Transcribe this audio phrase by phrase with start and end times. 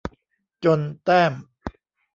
[0.63, 1.33] จนแต้ม